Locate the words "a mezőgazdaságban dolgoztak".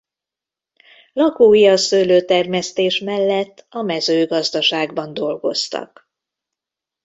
3.69-6.11